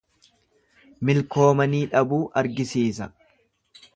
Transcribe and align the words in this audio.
Milkoomanii 1.09 1.83
dhabuu 1.93 2.21
argisiisa. 2.43 3.11